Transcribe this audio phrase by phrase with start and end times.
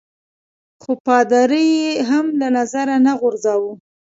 [0.81, 3.71] خو پادري يي هم له نظره نه غورځاوه.